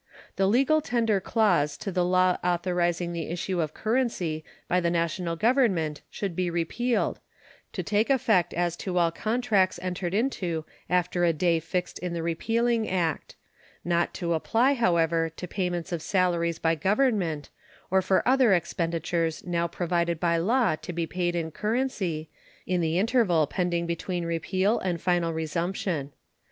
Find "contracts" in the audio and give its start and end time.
9.11-9.77